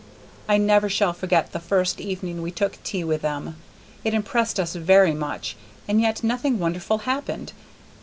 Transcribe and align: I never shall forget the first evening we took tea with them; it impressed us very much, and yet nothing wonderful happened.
I 0.49 0.57
never 0.57 0.89
shall 0.89 1.13
forget 1.13 1.51
the 1.51 1.59
first 1.59 2.01
evening 2.01 2.41
we 2.41 2.49
took 2.49 2.81
tea 2.81 3.03
with 3.03 3.21
them; 3.21 3.57
it 4.03 4.15
impressed 4.15 4.59
us 4.59 4.73
very 4.73 5.13
much, 5.13 5.55
and 5.87 6.01
yet 6.01 6.23
nothing 6.23 6.57
wonderful 6.57 6.97
happened. 7.05 7.53